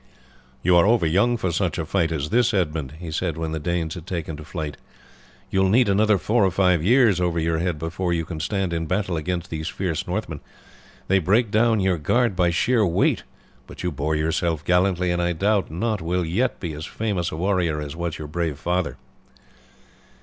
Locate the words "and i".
15.11-15.33